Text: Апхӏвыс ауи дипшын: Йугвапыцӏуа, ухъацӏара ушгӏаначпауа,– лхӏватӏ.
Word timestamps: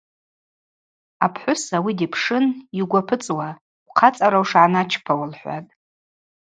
Апхӏвыс 1.25 1.63
ауи 1.77 1.93
дипшын: 1.99 2.45
Йугвапыцӏуа, 2.77 3.49
ухъацӏара 3.87 4.37
ушгӏаначпауа,– 4.41 5.25
лхӏватӏ. 5.31 5.69